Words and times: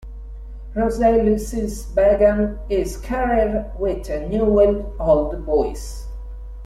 Rosales 0.73 1.93
began 1.93 2.57
his 2.67 2.97
career 2.97 3.71
with 3.77 4.09
Newell's 4.31 4.95
Old 4.99 5.45
Boys. 5.45 6.07